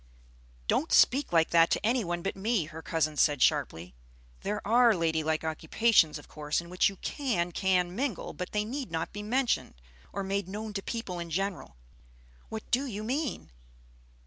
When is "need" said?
8.65-8.89